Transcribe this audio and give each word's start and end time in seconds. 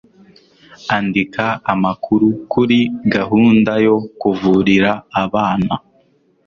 andika 0.97 1.45
amakuru 1.73 2.27
kuri 2.51 2.79
gahunda 3.13 3.73
yo 3.85 3.95
kuvurira 4.19 4.91
abana 5.23 5.73